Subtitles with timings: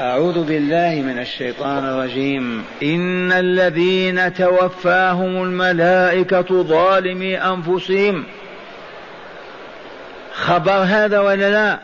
[0.00, 2.64] أعوذ بالله من الشيطان الرجيم.
[2.82, 8.24] إن الذين توفاهم الملائكة ظالمي أنفسهم.
[10.34, 11.78] خبر هذا ولا لا؟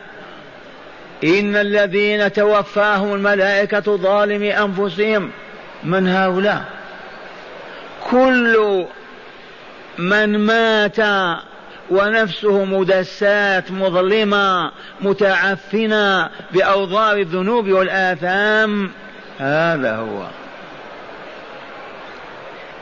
[1.23, 5.31] إن الذين توفاهم الملائكة ظالمي أنفسهم.
[5.83, 6.63] من هؤلاء؟
[8.11, 8.85] كل
[9.97, 10.99] من مات
[11.89, 18.91] ونفسه مدسات مظلمة متعفنة بأوضار الذنوب والآثام.
[19.39, 20.27] هذا هو.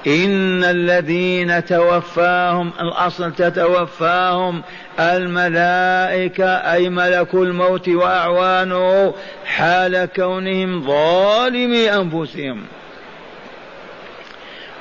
[0.08, 4.64] إن الذين توفاهم الأصل تتوفاهم
[5.00, 9.14] الملائكة أي ملك الموت وأعوانه
[9.46, 12.64] حال كونهم ظالمي أنفسهم.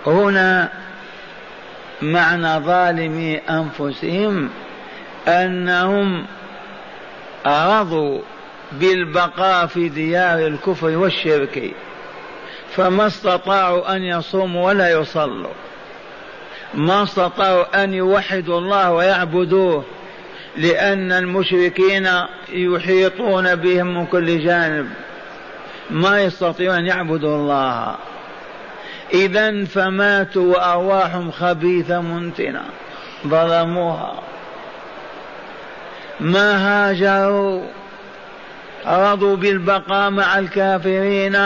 [0.06, 0.68] هنا
[2.02, 4.50] معنى ظالمي أنفسهم
[5.28, 6.26] أنهم
[7.46, 8.20] رضوا
[8.72, 11.72] بالبقاء في ديار الكفر والشرك
[12.74, 15.52] فما استطاعوا أن يصوموا ولا يصلوا
[16.74, 19.84] ما استطاعوا أن يوحدوا الله ويعبدوه
[20.56, 22.08] لأن المشركين
[22.48, 24.88] يحيطون بهم من كل جانب
[25.90, 27.96] ما يستطيعون أن يعبدوا الله.
[29.12, 32.62] إذا فماتوا وأرواحهم خبيثة منتنة
[33.26, 34.22] ظلموها.
[36.20, 37.62] ما هاجروا
[38.86, 41.36] رضوا بالبقاء مع الكافرين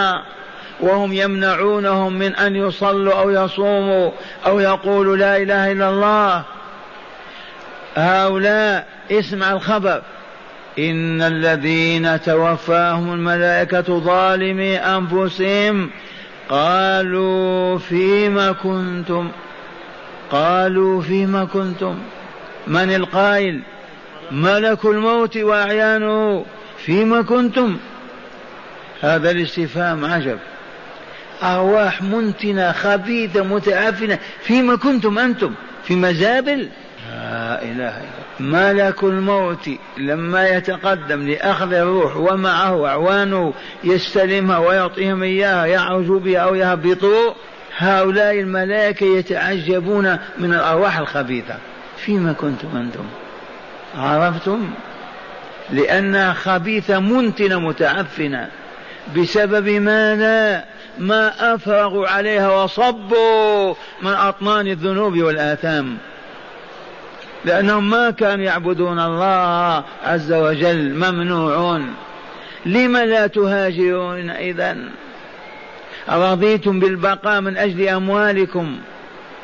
[0.80, 4.10] وهم يمنعونهم من أن يصلوا أو يصوموا
[4.46, 6.42] أو يقولوا لا إله إلا الله.
[7.96, 10.02] هؤلاء اسمع الخبر.
[10.78, 15.90] إن الذين توفاهم الملائكة ظالمي أنفسهم
[16.48, 19.30] قالوا فيما كنتم
[20.30, 21.98] قالوا فيما كنتم
[22.66, 23.60] من القائل
[24.30, 26.44] ملك الموت وأعيانه
[26.78, 27.76] فيما كنتم
[29.00, 30.38] هذا الاستفهام عجب
[31.42, 36.68] أرواح منتنة خبيثة متعفنة فيما كنتم أنتم في مزابل
[37.10, 46.20] لا إله إلا ملك الموت لما يتقدم لأخذ الروح ومعه أعوانه يستلمها ويعطيهم إياها يعرجوا
[46.20, 47.32] بها أو يهبطوا
[47.78, 51.54] هؤلاء الملائكة يتعجبون من الأرواح الخبيثة.
[51.96, 53.04] فيما كنتم أنتم؟
[53.98, 54.70] عرفتم؟
[55.70, 58.48] لأنها خبيثة منتنة متعفنة.
[59.16, 60.64] بسبب ماذا؟
[60.98, 65.98] ما أفرغوا عليها وصبوا من أطنان الذنوب والآثام.
[67.46, 71.94] لأنهم ما كانوا يعبدون الله عز وجل ممنوعون.
[72.66, 74.76] لم لا تهاجرون إذا
[76.08, 78.78] رضيتم بالبقاء من أجل أموالكم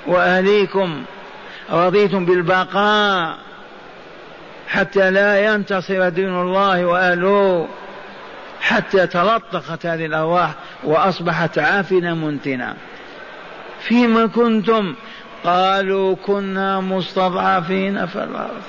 [0.07, 1.03] وأهليكم؟
[1.71, 3.39] رضيتم بالبقاء
[4.69, 7.69] حتى لا ينتصر دين الله وأهله
[8.61, 12.75] حتى تلطخت هذه الأرواح وأصبحت عافنة منتنة.
[13.81, 14.95] فيما كنتم
[15.45, 18.63] قالوا كنا مستضعفين في الأرض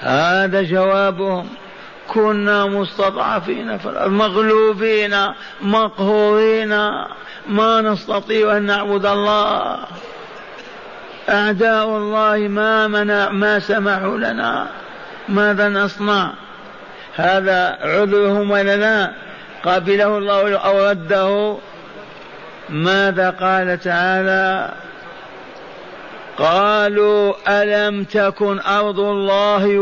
[0.00, 1.48] هذا جوابهم.
[2.08, 5.16] كنا مستضعفين في الأرض مغلوبين
[5.62, 6.68] مقهورين
[7.48, 9.78] ما نستطيع أن نعبد الله.
[11.28, 14.66] أعداء الله ما منع ما سمحوا لنا.
[15.28, 16.30] ماذا نصنع؟
[17.14, 19.12] هذا عذرهم ولا لا؟
[19.64, 21.56] قبله الله أو رده
[22.70, 24.70] ماذا قال تعالى؟
[26.38, 29.78] قالوا ألم تكن أرض الله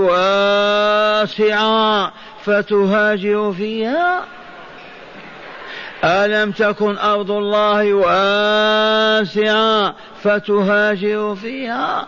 [1.16, 2.12] واسعة
[2.44, 4.24] فتهاجر فيها؟
[6.04, 12.06] ألم تكن أرض الله واسعة فتهاجر فيها؟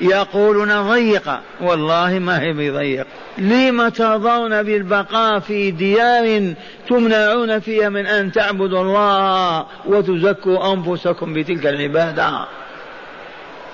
[0.00, 3.06] يقولون ضيقة والله ما هي بضيق.
[3.38, 6.54] لم ترضون بالبقاء في ديار
[6.88, 12.46] تمنعون فيها من أن تعبدوا الله وتزكوا أنفسكم بتلك العبادة.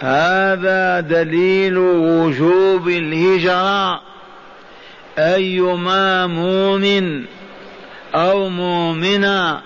[0.00, 4.00] هذا دليل وجوب الهجرة.
[5.18, 7.24] أيما مؤمن
[8.14, 9.60] أو مؤمنة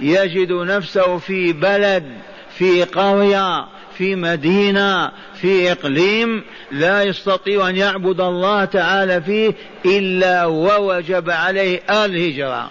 [0.00, 2.04] يجد نفسه في بلد
[2.50, 3.66] في قرية
[3.98, 5.10] في مدينة
[5.40, 9.54] في إقليم لا يستطيع أن يعبد الله تعالى فيه
[9.86, 12.70] إلا ووجب عليه الهجرة.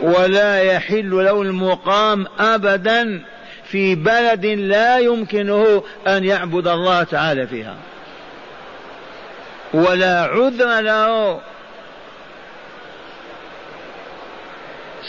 [0.00, 3.24] ولا يحل له المقام أبدا
[3.64, 7.76] في بلد لا يمكنه أن يعبد الله تعالى فيها.
[9.74, 11.40] ولا عذر له.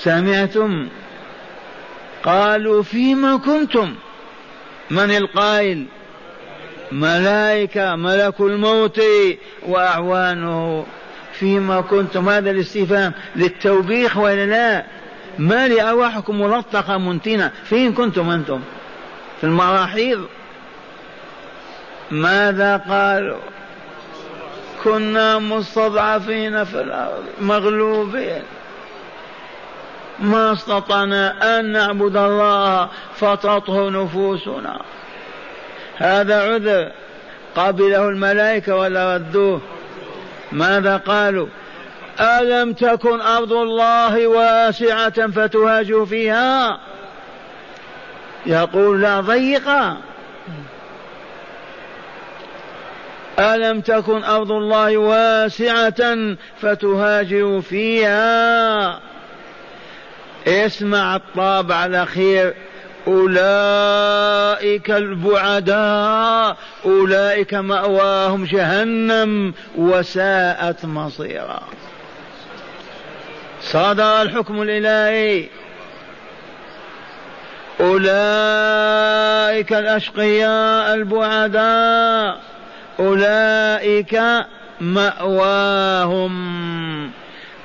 [0.03, 0.89] سمعتم
[2.25, 3.95] قالوا فيما كنتم؟
[4.91, 5.85] من القائل؟
[6.91, 9.01] ملائكة ملك الموت
[9.67, 10.85] وأعوانه.
[11.33, 14.85] فيما كنتم؟ هذا الاستفهام للتوبيخ ولا لا؟
[15.39, 17.51] ما لأرواحكم ملطخة منتنة.
[17.63, 18.61] فين كنتم أنتم؟
[19.41, 20.25] في المراحيض.
[22.11, 23.39] ماذا قالوا؟
[24.83, 28.43] كنا مستضعفين في الأرض مغلوبين.
[30.19, 34.81] ما استطعنا أن نعبد الله فتطهر نفوسنا.
[35.97, 36.91] هذا عذر.
[37.55, 39.61] قبله الملائكة ولا ردوه.
[40.51, 41.47] ماذا قالوا؟
[42.19, 46.79] ألم تكن أرض الله واسعة فتهاجوا فيها؟
[48.45, 49.97] يقول لا ضيقة
[53.39, 56.15] ألم تكن أرض الله واسعة
[56.61, 58.99] فتهاجروا فيها؟
[60.47, 62.53] اسمع الطابع الأخير
[63.07, 66.57] أولئك البعداء.
[66.85, 71.59] أولئك مأواهم جهنم وساءت مصيرا.
[73.61, 75.49] صدر الحكم الإلهي.
[77.81, 82.41] أولئك الأشقياء البعداء.
[82.99, 84.21] أولئك
[84.81, 86.55] مأواهم.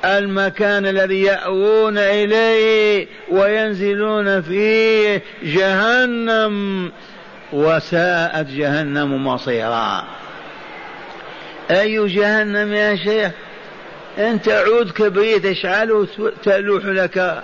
[0.04, 6.92] المكان الذي يأوون إليه وينزلون فيه جهنم.
[7.52, 10.04] وساءت جهنم مصيرا.
[11.70, 13.32] أي جهنم يا شيخ؟
[14.18, 16.08] أنت عود كبريت اشعله
[16.42, 17.42] تلوح لك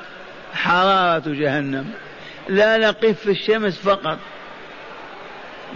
[0.55, 1.91] حرارة جهنم؟
[2.49, 4.19] لا نقف في الشمس فقط.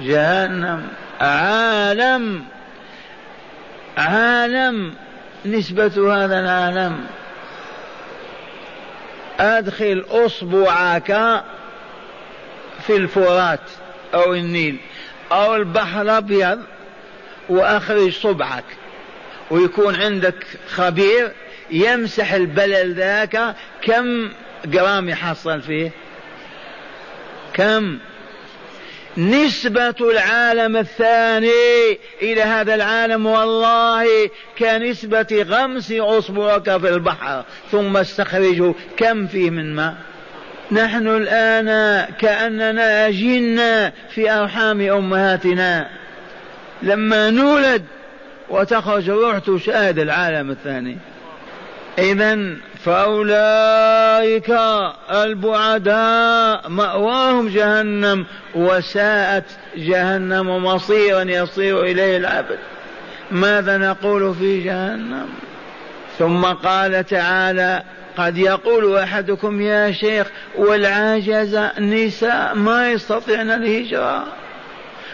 [0.00, 0.88] جهنم
[1.20, 2.44] عالم
[3.98, 4.94] عالم.
[5.46, 7.06] نسبة هذا العالم.
[9.40, 11.42] أدخل أصبعك
[12.86, 13.60] في الفرات
[14.14, 14.76] أو النيل
[15.32, 16.62] أو البحر الأبيض
[17.48, 18.64] وأخرج صبعك.
[19.50, 21.32] ويكون عندك خبير
[21.70, 23.54] يمسح البلل ذاك.
[23.82, 24.30] كم
[24.64, 25.90] جرام يحصل فيه؟
[27.52, 27.98] كم؟
[29.18, 34.06] نسبة العالم الثاني إلى هذا العالم والله
[34.58, 38.74] كنسبة غمس أصبعك في البحر ثم استخرجه.
[38.96, 39.94] كم فيه من ماء؟
[40.72, 45.88] نحن الآن كأننا جن في أرحام أمهاتنا.
[46.82, 47.84] لما نولد
[48.48, 50.98] وتخرج الروح تشاهد العالم الثاني.
[51.98, 54.54] إذا فأولئك
[55.10, 59.44] البعداء مأواهم جهنم وساءت
[59.76, 62.58] جهنم مصيرا يصير إليه العبد
[63.30, 65.28] ماذا نقول في جهنم؟
[66.18, 67.82] ثم قال تعالى
[68.18, 74.24] قد يقول أحدكم يا شيخ والعاجز النساء ما يستطيعن الهجرة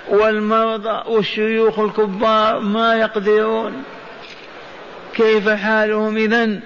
[0.09, 3.73] والمرضى والشيوخ الكبار ما يقدرون.
[5.15, 6.61] كيف حالهم إذن؟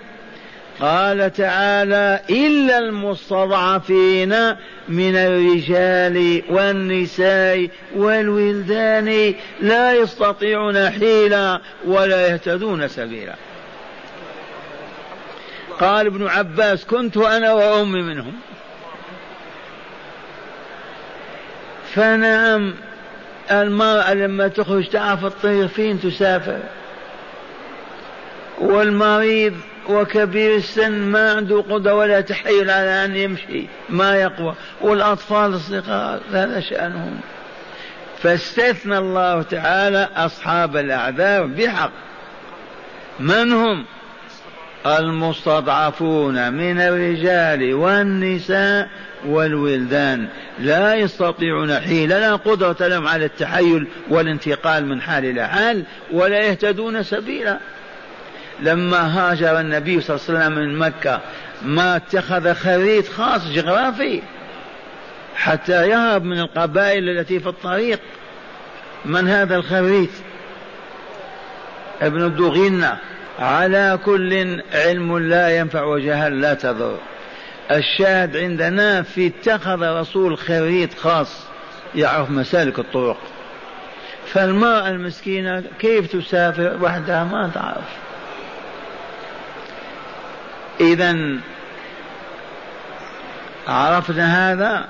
[0.81, 4.57] قال تعالى إلا المستضعفين
[4.89, 13.35] من الرجال والنساء والولدان لا يستطيعون حيلا ولا يهتدون سبيلا.
[15.81, 18.35] قال ابن عباس كنت أنا وأمي منهم.
[21.95, 22.75] فنعم
[23.51, 26.59] المرأة لما تخرج تعرف الطريق فين تسافر.
[28.59, 29.55] والمريض
[29.91, 34.55] وكبير السن ما عنده قدرة ولا تحيل على أن يمشي ما يقوى.
[34.81, 37.21] والأطفال الصغار هذا شأنهم
[38.23, 41.91] فاستثنى الله تعالى أصحاب الأعذار بحق.
[43.21, 43.85] من هم؟
[44.87, 48.89] المستضعفون من الرجال والنساء
[49.27, 50.29] والولدان.
[50.59, 57.03] لا يستطيعون حيلة لا قدرة لهم على التحيل والانتقال من حال إلى حال ولا يهتدون
[57.03, 57.59] سبيلا.
[58.63, 61.21] لما هاجر النبي صلى الله عليه وسلم من مكة
[61.63, 64.23] ما اتخذ خريط خاص جغرافي
[65.35, 68.01] حتى يهرب من القبائل التي في الطريق.
[69.05, 70.11] من هذا الخريط؟
[72.03, 72.97] ابن الدغنة
[73.39, 76.99] على كل علم لا ينفع وجهل لا تضر.
[77.71, 81.47] الشاهد عندنا في اتخذ رسول خريط خاص
[81.95, 83.19] يعرف مسالك الطرق.
[84.27, 88.10] فالمرأة المسكينة كيف تسافر؟ وحدها ما تعرف.
[90.81, 91.17] إذا
[93.69, 94.85] عرفنا هذا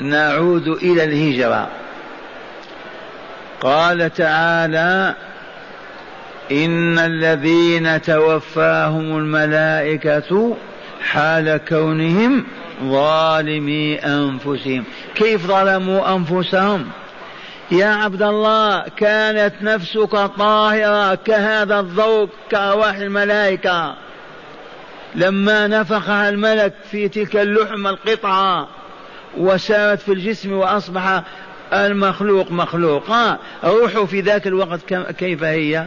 [0.00, 1.68] نعود إلى الهجرة.
[3.60, 5.14] قال تعالى
[6.52, 10.56] إن الذين توفاهم الملائكة
[11.10, 12.44] حال كونهم
[12.84, 14.84] ظالمي أنفسهم.
[15.14, 16.86] كيف ظلموا أنفسهم؟
[17.70, 24.07] يا عبد الله كانت نفسك طاهرة كهذا الضوء كأرواح الملائكة.
[25.14, 28.68] لما نفخها الملك في تلك اللحمة القطعة
[29.36, 31.22] وسارت في الجسم وأصبح
[31.72, 35.86] المخلوق مخلوقا روحه في ذاك الوقت كيف هي؟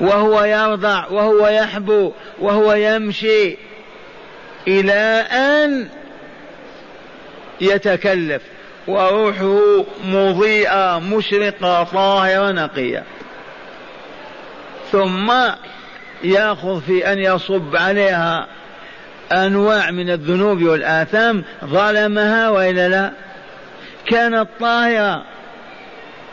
[0.00, 3.56] وهو يرضع وهو يحبو وهو يمشي
[4.68, 5.88] إلى أن
[7.60, 8.42] يتكلف
[8.86, 13.04] وروحه مضيئة مشرقة طاهرة نقية.
[14.92, 15.32] ثم
[16.26, 18.46] ياخذ في أن يصب عليها
[19.32, 23.12] أنواع من الذنوب والآثام ظلمها وإلا لا؟
[24.06, 25.24] كانت طاهره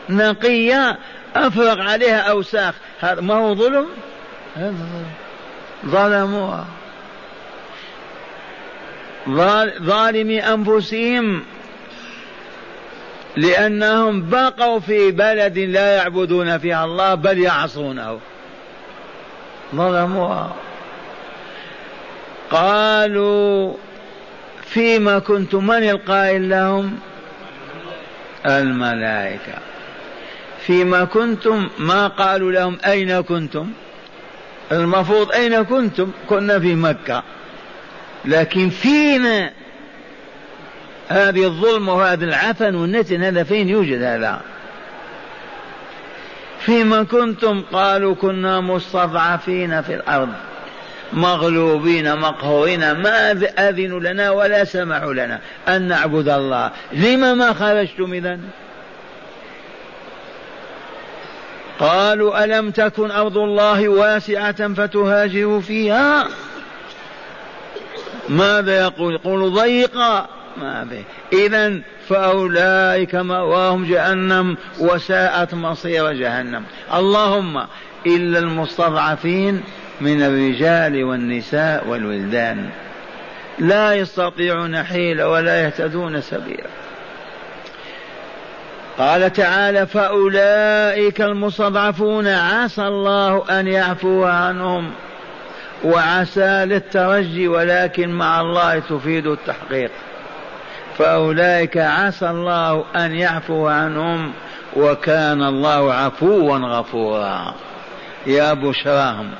[0.08, 0.98] نقيه
[1.36, 2.74] أفرغ عليها أوساخ.
[3.00, 3.86] هذا ما هو ظلم؟
[5.86, 6.66] ظلموها.
[9.82, 11.42] ظالمي أنفسهم
[13.36, 18.18] لأنهم بقوا في بلد لا يعبدون فيها الله بل يعصونه.
[19.74, 20.54] ظلموها.
[22.50, 23.74] قالوا
[24.62, 26.98] فيما كنتم من القائل لهم
[28.46, 29.54] الملائكة.
[30.66, 33.70] فيما كنتم ما قالوا لهم أين كنتم؟
[34.72, 37.22] المفروض أين كنتم؟ كنا في مكة.
[38.24, 39.52] لكن فينا
[41.08, 44.40] هذه الظلم وهذا العفن والنتن هذا فين يوجد هذا؟
[46.66, 50.28] فيما كنتم قالوا كنا مستضعفين في الأرض
[51.12, 56.70] مغلوبين مقهورين ما أذنوا لنا ولا سمحوا لنا أن نعبد الله.
[56.92, 58.38] لم ما خرجتم إذا
[61.78, 66.28] قالوا ألم تكن أرض الله واسعة فتهاجروا فيها؟
[68.28, 70.28] ماذا يقول؟ يقول ضيقة.
[70.56, 76.62] ما به إذا فأولئك مأواهم جهنم وساءت مصير جهنم.
[76.94, 77.66] اللهم
[78.06, 79.62] إلا المستضعفين
[80.00, 82.70] من الرجال والنساء والولدان.
[83.58, 86.68] لا يستطيعون حيلة ولا يهتدون سبيلا.
[88.98, 94.90] قال تعالى فأولئك المستضعفون عسى الله أن يعفو عنهم
[95.84, 99.90] وعسى للترجي ولكن مع الله تفيد التحقيق.
[100.98, 104.32] فأولئك عسى الله أن يعفو عنهم
[104.76, 107.54] وكان الله عفوا غفورا.
[108.26, 109.30] يا بشراهم.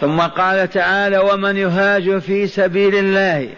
[0.00, 3.48] ثم قال تعالى ومن يهاجر في سبيل الله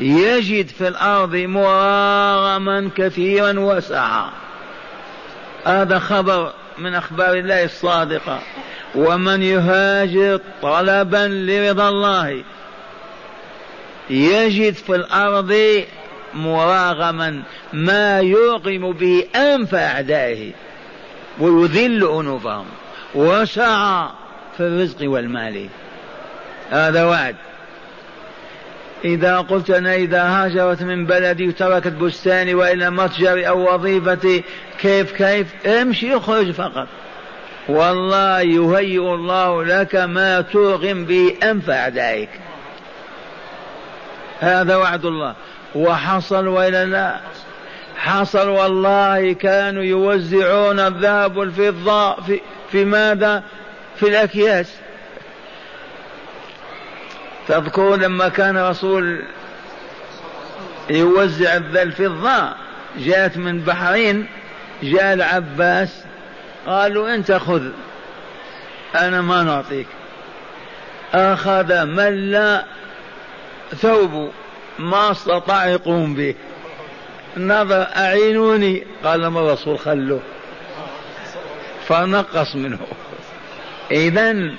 [0.00, 4.30] يجد في الأرض مراغما كثيرا وسعا
[5.64, 8.38] هذا خبر من أخبار الله الصادقة.
[8.94, 12.42] ومن يهاجر طلبا لرضا الله
[14.10, 15.82] يجد في الأرض
[16.34, 20.52] مراغما ما يوقم به أنف أعدائه
[21.40, 22.66] ويذل أنوفهم
[23.14, 24.08] وسعى
[24.56, 25.68] في الرزق والمال.
[26.70, 27.36] هذا وعد.
[29.04, 34.44] إذا قلت أنا إذا هاجرت من بلدي وتركت بستاني وإلى متجري أو وظيفتي
[34.80, 36.86] كيف كيف؟ امشي اخرج فقط.
[37.68, 42.28] والله يهيئ الله لك ما توغم به أنف أعدائك.
[44.40, 45.34] هذا وعد الله.
[45.74, 47.20] وحصل وإلا لا
[47.96, 52.40] حصل والله كانوا يوزعون الذهب والفضة في,
[52.72, 53.42] في ماذا؟
[53.96, 54.74] في الأكياس.
[57.48, 59.24] تذكرون لما كان رسول
[60.90, 62.52] يوزع الفضة
[62.98, 64.28] جاءت من بحرين
[64.82, 66.04] جاء العباس
[66.66, 67.62] قالوا انت خذ
[68.94, 69.86] أنا ما نعطيك.
[71.14, 72.64] أخذ من لا
[73.76, 74.30] ثوب
[74.78, 76.34] ما استطاع يقوم به.
[77.36, 80.20] نظر أعينوني؟ قال لما الرسول خلوه.
[81.88, 82.78] فنقص منه.
[83.90, 84.50] إذا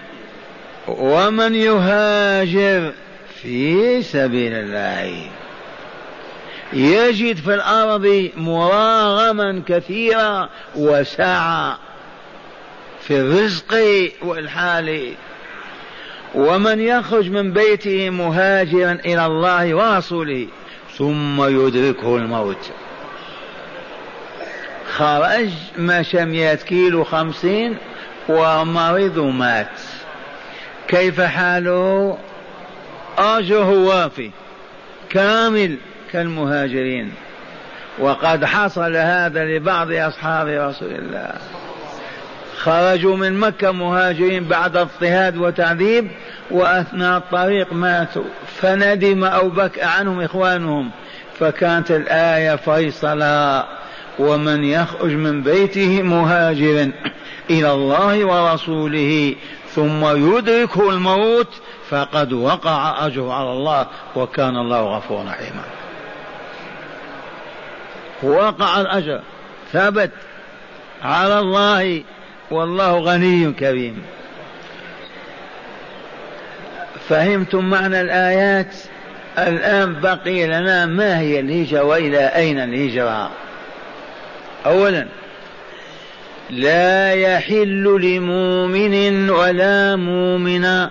[0.87, 2.93] ومن يهاجر
[3.41, 5.29] في سبيل الله
[6.73, 11.79] يجد في الأرض مراغما كثيرا وسعة
[13.01, 13.75] في الرزق
[14.21, 15.13] والحال
[16.35, 20.47] ومن يخرج من بيته مهاجرا إلى الله ورسوله
[20.97, 22.71] ثم يدركه الموت.
[24.93, 27.77] خرج مشى مئة كيلو خمسين
[28.29, 29.79] ومرض ومات
[30.87, 32.17] كيف حاله؟
[33.17, 34.31] أجره وافي
[35.09, 35.77] كامل
[36.11, 37.13] كالمهاجرين.
[37.99, 41.33] وقد حصل هذا لبعض أصحاب رسول الله.
[42.63, 46.11] خرجوا من مكة مهاجرين بعد اضطهاد وتعذيب
[46.51, 48.23] وأثناء الطريق ماتوا.
[48.61, 50.91] فندم أو بكى عنهم إخوانهم.
[51.39, 53.65] فكانت الآية فيصلا
[54.19, 56.91] ومن يخرج من بيته مهاجرا
[57.49, 59.35] إلى الله ورسوله
[59.75, 65.63] ثم يدركه الموت فقد وقع أجره على الله وكان الله غفورا رحيما.
[68.23, 69.21] وقع الأجر
[69.71, 70.11] ثبت
[71.01, 72.03] على الله
[72.51, 74.01] والله غني كريم.
[77.09, 78.75] فهمتم معنى الآيات؟
[79.37, 83.31] الآن بقي لنا ما هي الهجرة وإلى أين الهجرة؟
[84.65, 85.05] أولا
[86.49, 90.89] لا يحل لمؤمن ولا مؤمنة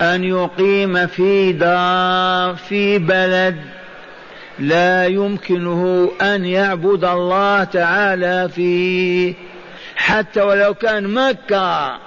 [0.00, 3.56] أن يقيم في دار في بلد
[4.58, 9.34] لا يمكنه أن يعبد الله تعالى فيه.
[9.96, 11.98] حتى ولو كان مكة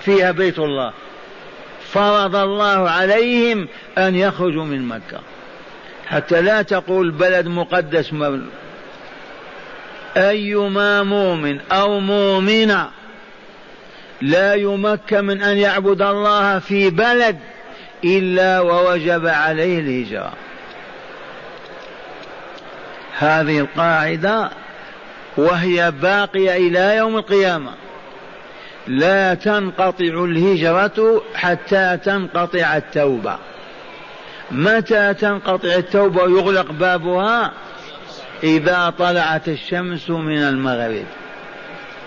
[0.00, 0.92] فيها بيت الله.
[1.92, 5.20] فرض الله عليهم أن يخرجوا من مكة.
[6.06, 8.12] حتى لا تقول بلد مقدس
[10.16, 12.90] أيما مؤمن أو مؤمنة
[14.22, 17.38] لا يمكن من أن يعبد الله في بلد
[18.04, 20.32] إلا ووجب عليه الهجرة.
[23.18, 24.50] هذه القاعدة
[25.40, 27.70] وهي باقية إلى يوم القيامة.
[28.86, 33.38] لا تنقطع الهجرة حتى تنقطع التوبة.
[34.50, 37.52] متى تنقطع التوبة ويغلق بابها؟
[38.42, 41.04] إذا طلعت الشمس من المغرب.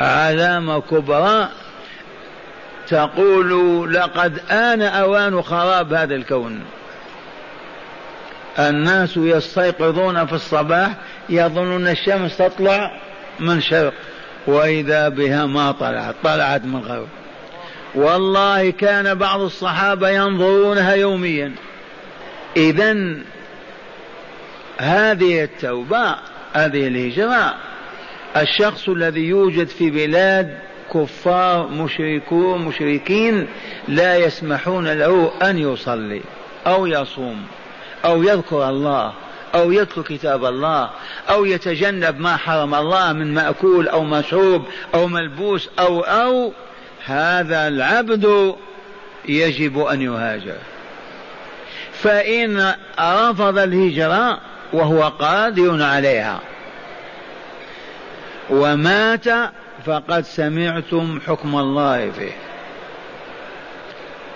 [0.02, 1.50] علامة كبرى
[2.88, 6.62] تقول لقد آن أوان خراب هذا الكون.
[8.60, 10.92] الناس يستيقظون في الصباح
[11.30, 12.92] يظنون الشمس تطلع
[13.40, 13.94] من شرق
[14.48, 17.08] وإذا بها ما طلعت طلعت من غرب
[17.96, 21.52] والله كان بعض الصحابة ينظرونها يوميا.
[22.58, 23.18] إذا
[24.78, 26.16] هذه التوبة
[26.54, 27.56] هذه الهجرة
[28.38, 30.58] الشخص الذي يوجد في بلاد
[30.94, 33.48] كفار مشركون مشركين
[33.88, 36.22] لا يسمحون له أن يصلي
[36.68, 37.44] أو يصوم
[38.06, 39.14] أو يذكر الله.
[39.56, 40.90] أو يتلو كتاب الله
[41.30, 46.54] أو يتجنب ما حرم الله من مأكول أو مشروب أو ملبوس أو أو
[47.06, 48.56] هذا العبد
[49.26, 50.58] يجب أن يهاجر.
[51.94, 54.40] فإن رفض الهجرة
[54.74, 56.40] وهو قادر عليها.
[58.50, 59.26] ومات
[59.86, 62.32] فقد سمعتم حكم الله فيه.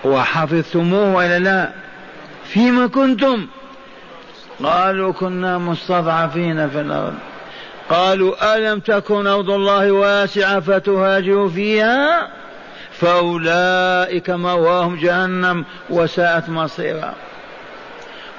[0.04, 1.72] وحفظتموه ولا لا
[2.44, 3.46] فيما كنتم
[4.64, 7.14] قالوا كنا مستضعفين في الأرض.
[7.90, 12.28] قالوا ألم تكن أرض الله واسعة فتهاجروا فيها؟
[12.92, 17.14] فأولئك مواهم جهنم وساءت مصيرا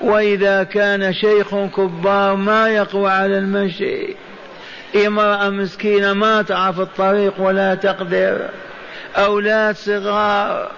[0.02, 4.16] وإذا كان شيخ كبار ما يقوى على المشي.
[5.08, 8.50] امرأة مسكينة ما تعرف الطريق ولا تقدر.
[9.16, 10.72] أولاد صغار.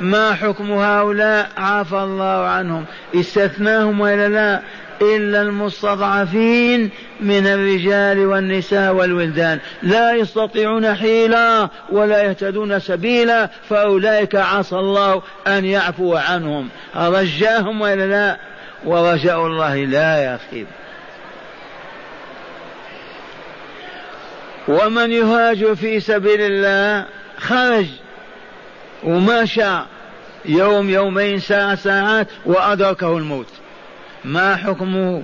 [0.00, 2.84] ما حكم هؤلاء؟ عفى الله عنهم.
[3.14, 4.60] استثناهم ولا لا؟
[5.02, 9.58] إلا المستضعفين من الرجال والنساء والولدان.
[9.82, 16.68] لا يستطيعون حيلة ولا يهتدون سبيلا فأولئك عسى الله أن يعفو عنهم.
[16.96, 18.36] رجاهم ولا لا؟
[18.84, 20.66] ورجاء الله لا يخيب
[24.68, 27.06] ومن يهاجر في سبيل الله
[27.38, 27.86] خرج.
[29.04, 29.78] ومشى
[30.44, 33.52] يوم يومين ساعة ساعات وأدركه الموت.
[34.24, 35.22] ما حكمه؟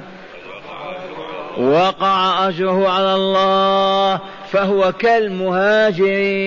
[1.58, 4.20] وقع أجره على الله
[4.52, 6.38] فهو كالمهاجرين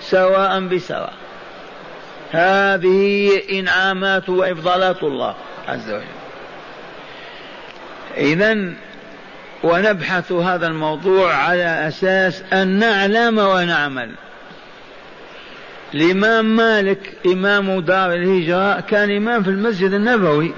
[0.00, 1.12] سواء بسواء.
[2.30, 5.34] هذه إنعامات وإفضالات الله
[5.68, 6.04] عز وجل.
[8.16, 8.72] إذا
[9.62, 14.10] ونبحث هذا الموضوع على أساس أن نعلم ونعمل.
[15.94, 20.52] الإمام مالك إمام دار الهجرة كان إمام في المسجد النبوي.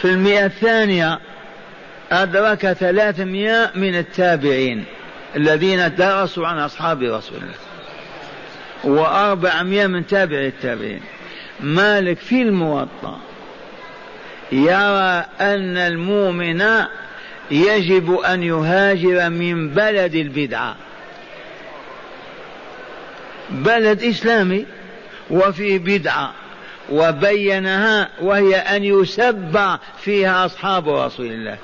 [0.00, 1.18] في المئة الثانية
[2.12, 4.84] أدرك ثلاثمائة من التابعين
[5.36, 7.54] الذين درسوا عن أصحاب رسول الله.
[8.84, 11.00] وأربعمائة من تابع التابعين.
[11.60, 13.18] مالك في الموطأ
[14.52, 16.64] يرى أن المؤمن
[17.50, 20.76] يجب أن يهاجر من بلد البدعة.
[23.50, 24.66] بلد إسلامي
[25.30, 26.32] وفيه بدعة
[26.92, 31.58] وبينها وهي أن يسب فيها أصحاب رسول الله.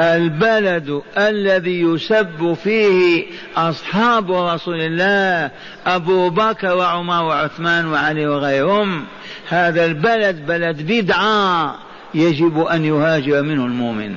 [0.00, 5.50] البلد الذي يسب فيه أصحاب رسول الله
[5.86, 9.04] أبو بكر وعمر وعثمان وعلي وغيرهم.
[9.48, 11.74] هذا البلد بلد بدعة
[12.14, 14.16] يجب أن يهاجر منه المؤمن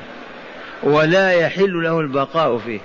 [0.83, 2.79] ولا يحل له البقاء فيه.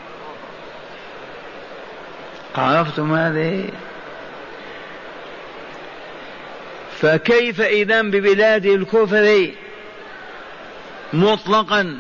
[2.56, 3.68] عرفتم هذه؟
[7.00, 9.50] فكيف إذا ببلاد الكفر
[11.12, 11.98] مطلقا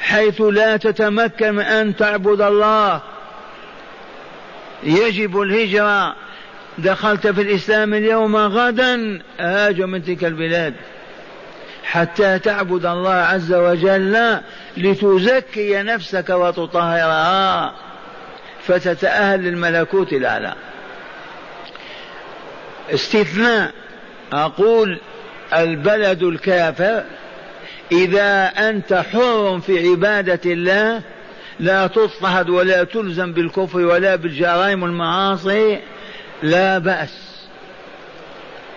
[0.00, 3.00] حيث لا تتمكن من أن تعبد الله؟
[4.82, 6.16] يجب الهجرة.
[6.78, 10.74] دخلت في الإسلام اليوم غدا هاجر من تلك البلاد.
[11.84, 14.40] حتى تعبد الله عز وجل
[14.76, 17.74] لتزكي نفسك وتطهرها.
[18.66, 20.54] فتتأهل للملكوت الأعلى
[22.90, 23.70] استثناء
[24.32, 25.00] أقول
[25.54, 27.04] البلد الكافر
[27.92, 31.02] إذا أنت حر في عبادة الله
[31.60, 35.78] لا تضطهد ولا تلزم بالكفر ولا بالجرائم والمعاصي
[36.42, 37.46] لا بأس.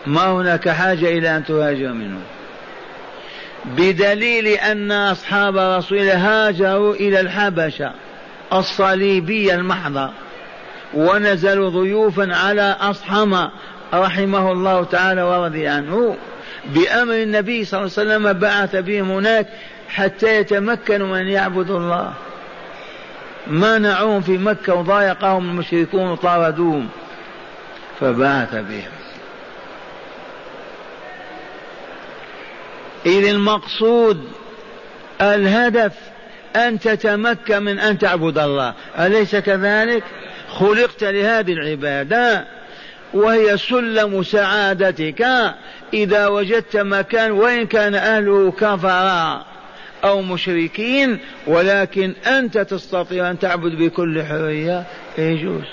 [0.06, 2.20] ما هناك حاجة إلى أن تهاجر منه.
[3.66, 7.94] بدليل أن أصحاب رسول هاجروا إلى الحبشة.
[8.54, 10.10] الصليبية المحضة.
[10.94, 13.48] ونزلوا ضيوفا على أصحم
[13.94, 16.18] رحمه الله تعالى ورضي عنه.
[16.66, 19.48] بأمر النبي صلى الله عليه وسلم بعث بهم هناك
[19.90, 22.14] حتى يتمكنوا من يعبدوا الله.
[23.48, 26.90] منعوهم في مكة وضايقهم المشركون وطاردوهم.
[28.00, 28.92] فبعث بهم.
[33.06, 34.28] إذ المقصود
[35.22, 35.94] الهدف
[36.56, 38.74] أن تتمكن من أن تعبد الله.
[39.00, 40.04] أليس كذلك؟
[40.50, 42.46] خلقت لهذه العبادة
[43.14, 45.28] وهي سلم سعادتك
[45.94, 49.46] إذا وجدت مكان وإن كان أهله كفرا
[50.04, 54.84] أو مشركين ولكن أنت تستطيع أن تعبد بكل حرية
[55.18, 55.64] يجوز.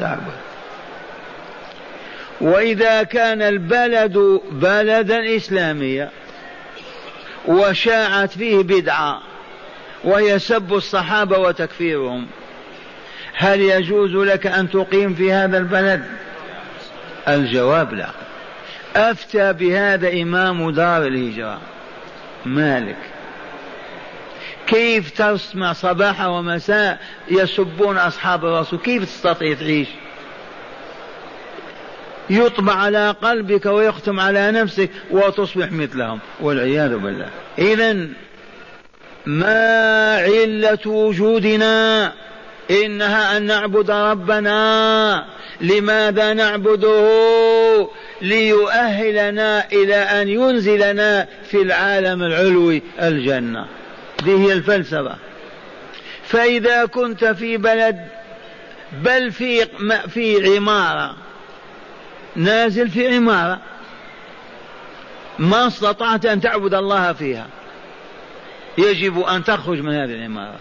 [0.00, 0.32] تعبد.
[2.40, 6.10] وإذا كان البلد بلدا إسلاميا
[7.46, 9.29] وشاعت فيه بدعة
[10.04, 12.26] وهي سب الصحابة وتكفيرهم.
[13.34, 16.04] هل يجوز لك أن تقيم في هذا البلد؟
[17.28, 18.10] الجواب لا.
[18.96, 21.60] أفتى بهذا إمام دار الهجرة.
[22.46, 22.96] مالك.
[24.66, 26.98] كيف تسمع صباحا ومساء
[27.30, 29.88] يسبون أصحاب الرسول؟ كيف تستطيع تعيش؟
[32.30, 37.28] يطبع على قلبك ويختم على نفسك وتصبح مثلهم والعياذ بالله.
[37.58, 38.08] إذا
[39.26, 42.12] ما علة وجودنا
[42.70, 45.26] إنها أن نعبد ربنا.
[45.60, 47.88] لماذا نعبده؟
[48.22, 53.66] ليؤهلنا إلى أن ينزلنا في العالم العلوي الجنة.
[54.22, 55.16] هذه هي الفلسفة.
[56.24, 58.08] فإذا كنت في بلد
[58.92, 59.66] بل في
[60.08, 61.16] في عمارة.
[62.36, 63.60] نازل في عمارة.
[65.38, 67.46] ما استطعت أن تعبد الله فيها.
[68.78, 70.58] يجب أن تخرج من هذه العمارة.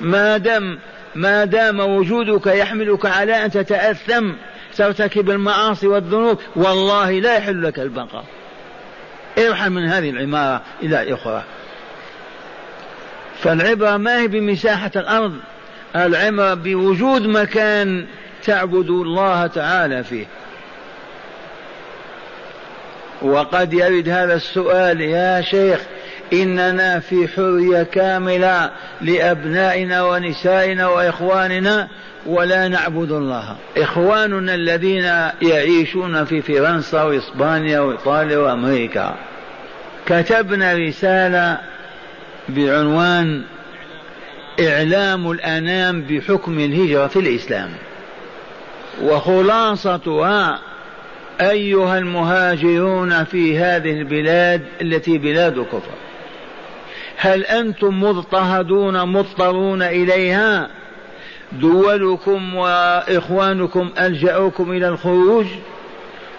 [0.00, 0.78] ما دام
[1.14, 4.32] ما دام وجودك يحملك على أن تتأثم
[4.76, 8.24] ترتكب المعاصي والذنوب والله لا يحل لك البقاء.
[9.38, 11.42] ارحل من هذه العمارة إلى أخرى.
[13.42, 15.36] فالعبرة ما هي بمساحة الأرض
[15.96, 18.06] العبرة بوجود مكان
[18.44, 20.26] تعبد الله تعالى فيه.
[23.22, 25.80] وقد يرد هذا السؤال يا شيخ
[26.32, 31.88] إننا في حرية كاملة لأبنائنا ونسائنا وإخواننا
[32.26, 33.56] ولا نعبد الله.
[33.76, 35.04] إخواننا الذين
[35.42, 39.14] يعيشون في فرنسا وإسبانيا وإيطاليا وأمريكا.
[40.06, 41.58] كتبنا رسالة
[42.48, 43.42] بعنوان
[44.60, 47.70] إعلام الأنام بحكم الهجرة في الإسلام
[49.02, 50.58] وخلاصتها
[51.40, 56.09] أيها المهاجرون في هذه البلاد التي بلاد كفر.
[57.22, 60.68] هل أنتم مضطهدون مضطرون إليها؟
[61.52, 65.46] دولكم وإخوانكم ألجأوكم إلى الخروج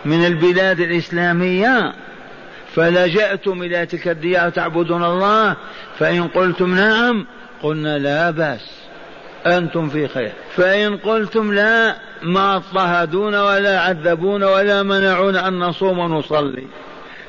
[0.06, 1.94] من البلاد الإسلامية؟
[2.76, 5.56] فلجأتم إلى تلك الديار تعبدون الله؟
[6.00, 7.26] فإن قلتم نعم
[7.64, 8.72] قلنا لا بأس.
[9.46, 10.32] أنتم في خير.
[10.56, 16.68] فإن قلتم لا ما اضطهدونا ولا عذبونا ولا منعونا أن نصوم ونصلي.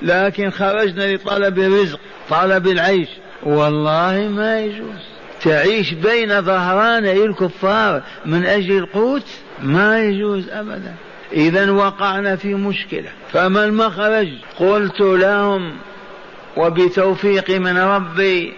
[0.02, 3.08] لكن خرجنا لطلب الرزق طلب العيش.
[3.42, 5.02] والله ما يجوز.
[5.42, 9.26] تعيش بين ظهراني الكفار من أجل القوت؟
[9.62, 10.94] ما يجوز أبدا.
[11.32, 13.08] إذا وقعنا في مشكلة.
[13.32, 14.28] فما المخرج؟
[14.58, 15.72] قلت لهم
[16.56, 18.52] وبتوفيق من ربي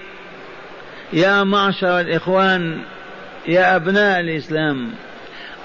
[1.12, 2.78] يا معشر الإخوان
[3.48, 4.90] يا أبناء الإسلام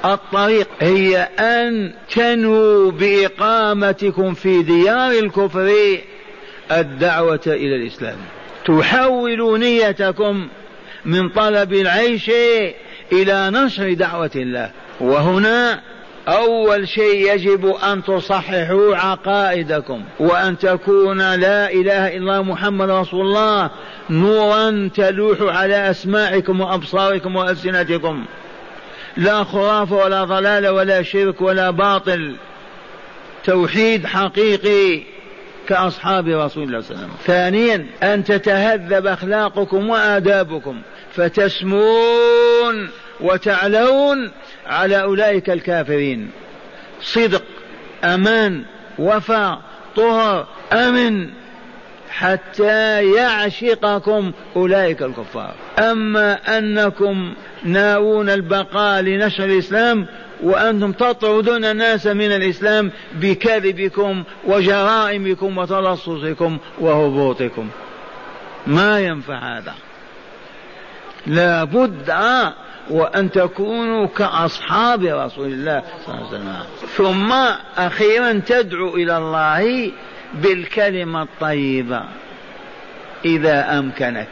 [0.06, 5.74] الطريق هي أن تنووا بإقامتكم في ديار الكفر
[6.72, 8.18] الدعوة إلى الإسلام.
[8.66, 10.48] تحولوا نيتكم
[11.06, 12.32] من طلب العيش
[13.12, 14.72] إلى نشر دعوة الله.
[15.02, 15.82] وهنا
[16.28, 23.70] أول شيء يجب أن تصححوا عقائدكم وأن تكون لا إله إلا الله محمد رسول الله
[24.10, 28.26] نورا تلوح على أسماعكم وأبصاركم وألسنتكم.
[29.18, 32.36] لا خرافة ولا ضلال ولا شرك ولا باطل.
[33.46, 35.04] توحيد حقيقي.
[35.70, 37.18] كأصحاب رسول الله صلى الله عليه وسلم.
[37.26, 40.82] ثانيا أن تتهذب أخلاقكم وآدابكم
[41.16, 44.32] فتسمون وتعلون
[44.68, 46.32] على أولئك الكافرين.
[47.02, 47.44] صدق
[48.04, 48.66] أمان
[49.00, 49.62] وفاء
[49.96, 51.30] طهر أمن.
[52.10, 55.54] حتى يعشقكم أولئك الكفار.
[55.80, 60.08] أما أنكم ناوون البقاء لنشر الإسلام
[60.44, 67.70] وأنتم تطردون الناس من الإسلام بكذبكم وجرائمكم وتلصصكم وهبوطكم.
[68.68, 69.74] ما ينفع هذا؟
[71.28, 72.14] لا بد
[72.90, 76.56] وأن تكونوا كأصحاب رسول الله صلى الله عليه وسلم.
[76.98, 77.34] ثم
[77.78, 79.92] أخيرا تدعو إلى الله
[80.34, 82.04] بالكلمة الطيبة
[83.26, 84.28] إذا أمكنك.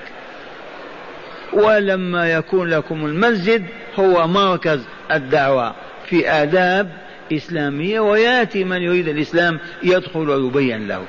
[1.54, 3.66] ولما يكون لكم المسجد
[4.00, 6.92] هو مركز الدعوة في آداب
[7.34, 11.04] إسلامية ويأتي من يريد الإسلام يدخل ويبين له.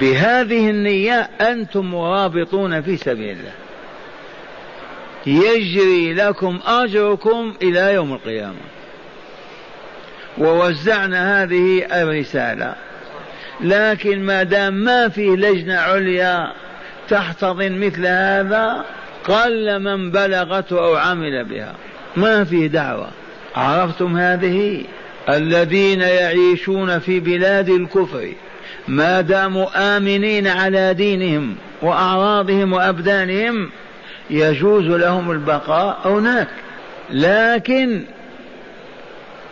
[0.00, 3.52] بهذه النية أنتم مرابطون في سبيل الله.
[5.26, 8.60] يجري لكم أجركم إلى يوم القيامة.
[10.38, 12.74] ووزعنا هذه الرسالة
[13.60, 16.52] لكن ما دام ما في لجنة عليا
[17.08, 18.84] تحتضن مثل هذا
[19.28, 21.74] قل من بلغته أو عمل بها.
[22.16, 23.08] ما في دعوة.
[23.56, 24.84] عرفتم هذه؟
[25.28, 28.32] الذين يعيشون في بلاد الكفر
[28.88, 33.70] ما داموا آمنين على دينهم وأعراضهم وأبدانهم
[34.30, 36.48] يجوز لهم البقاء هناك.
[37.10, 38.02] لكن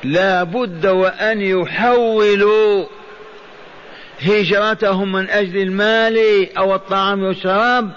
[0.05, 2.85] لا بد وأن يحولوا
[4.25, 7.91] هجرتهم من أجل المال أو الطعام والشراب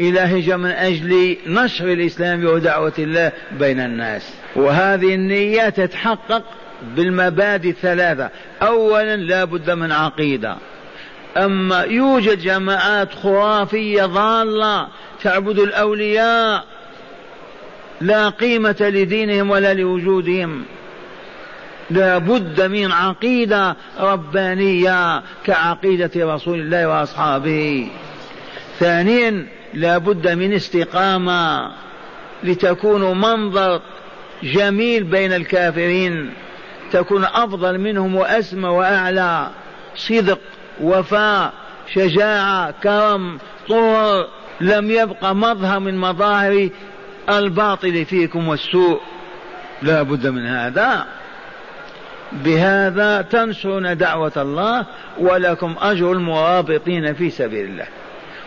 [0.00, 4.34] إلى هجرة من أجل نشر الإسلام ودعوة الله بين الناس.
[4.56, 6.42] وهذه النية تتحقق
[6.96, 8.30] بالمبادئ الثلاثة.
[8.62, 10.56] أولا لا بد من عقيدة.
[11.36, 14.88] أما يوجد جماعات خرافية ضالة
[15.22, 16.64] تعبد الأولياء
[18.00, 20.64] لا قيمة لدينهم ولا لوجودهم.
[21.92, 27.88] لا بد من عقيدة ربانية كعقيدة رسول الله وأصحابه.
[28.78, 31.70] ثانيا لا بد من استقامة
[32.44, 33.80] لتكون منظر
[34.42, 36.30] جميل بين الكافرين
[36.92, 39.50] تكون أفضل منهم وأسمى وأعلى.
[39.96, 40.40] صدق
[40.80, 41.52] وفاء
[41.94, 44.28] شجاعة كرم طهر
[44.60, 46.68] لم يبق مظهر من مظاهر
[47.28, 49.00] الباطل فيكم والسوء.
[49.82, 51.06] لا بد من هذا.
[52.44, 54.86] بهذا تنشرون دعوة الله
[55.18, 57.86] ولكم أجر المرابطين في سبيل الله.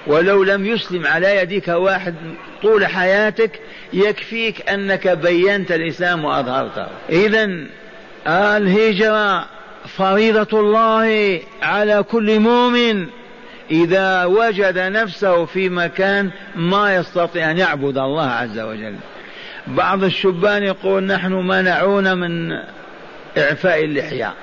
[0.07, 2.15] ولو لم يسلم على يديك واحد
[2.61, 3.59] طول حياتك
[3.93, 6.87] يكفيك أنك بينت الإسلام وأظهرته.
[7.09, 7.49] إذا
[8.27, 9.45] الهجرة
[9.97, 13.07] فريضة الله على كل مؤمن
[13.71, 18.95] إذا وجد نفسه في مكان ما يستطيع أن يعبد الله عز وجل.
[19.67, 22.51] بعض الشبان يقول نحن منعونا من
[23.37, 24.33] إعفاء اللحية.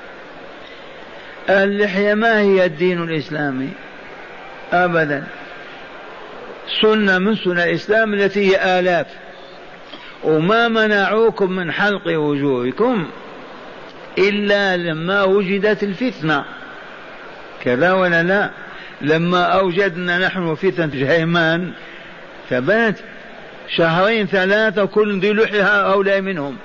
[1.50, 3.68] اللحية ما هي الدين الإسلامي؟
[4.72, 5.24] أبدا.
[6.82, 9.06] سنة من سنة الإسلام التي هي آلاف.
[10.24, 13.08] وما منعوكم من حلق وجوهكم
[14.18, 16.44] إلا لما وجدت الفتنة.
[17.64, 18.50] كذا ولا لا؟
[19.00, 21.72] لما أوجدنا نحن فتنة جهيمان
[22.50, 22.98] ثبات
[23.76, 26.56] شهرين ثلاثة كل ذي لحية هؤلاء منهم.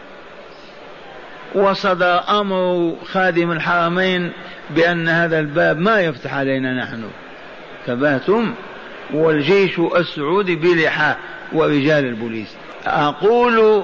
[1.55, 4.31] وصدر أمر خادم الحرمين
[4.69, 7.03] بأن هذا الباب ما يفتح علينا نحن.
[7.85, 8.53] ثباتم
[9.13, 11.17] والجيش السعودي بلحاء
[11.53, 12.55] ورجال البوليس.
[12.85, 13.83] أقول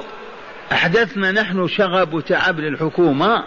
[0.71, 3.43] أحدثنا نحن شغب وتعب للحكومة.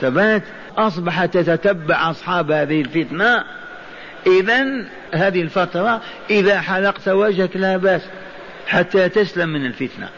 [0.00, 0.42] ثبات
[0.78, 3.44] أصبحت تتتبع أصحاب هذه الفتنة.
[4.26, 6.00] إذا هذه الفترة
[6.30, 8.02] إذا حلقت وجهك لا بأس
[8.66, 10.08] حتى تسلم من الفتنة.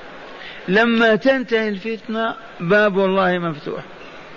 [0.69, 3.83] لما تنتهي الفتنة باب الله مفتوح.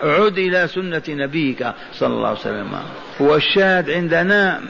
[0.04, 2.72] عد إلى سنة نبيك صلى الله عليه وسلم.
[3.20, 4.62] والشاهد عندنا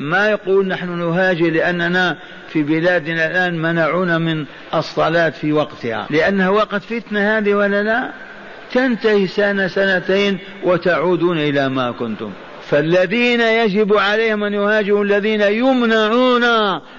[0.00, 2.16] ما يقول نحن نهاجر لأننا
[2.48, 4.44] في بلادنا الآن منعونا من
[4.74, 6.06] الصلاة في وقتها.
[6.10, 8.10] لأنها وقت فتنة هذه ولا لا؟
[8.72, 12.30] تنتهي سنة سنتين وتعودون إلى ما كنتم.
[12.68, 16.44] فالذين يجب عليهم أن يهاجروا الذين يمنعون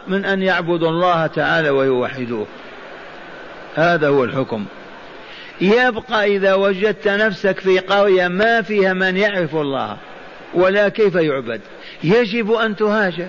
[0.08, 2.47] من أن يعبدوا الله تعالى ويوحدوه.
[3.76, 4.66] هذا هو الحكم.
[5.62, 9.98] يبقى إذا وجدت نفسك في قرية ما فيها من يعرف الله
[10.54, 11.62] ولا كيف يعبد
[12.04, 13.28] يجب أن تهاجر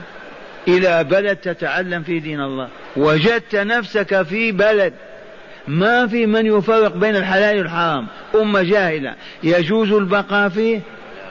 [0.69, 2.69] إلى بلد تتعلم في دين الله.
[2.97, 4.93] وجدت نفسك في بلد
[5.69, 8.07] ما في من يفرق بين الحلال والحرام.
[8.35, 9.15] أمة جاهلة.
[9.43, 10.81] يجوز البقاء فيه؟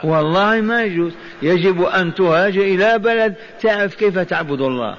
[0.04, 1.12] والله ما يجوز.
[1.42, 4.96] يجب أن تهاجر إلى بلد تعرف كيف تعبد الله.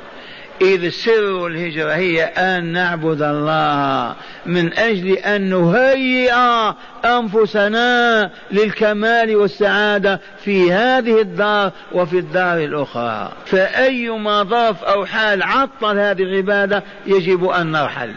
[0.61, 6.33] إذ سر الهجرة هي أن نعبد الله من أجل أن نهيئ
[7.05, 13.31] أنفسنا للكمال والسعادة في هذه الدار وفي الدار الأخرى.
[13.45, 18.13] فأيما ظرف أو حال عطل هذه العبادة يجب أن نرحل.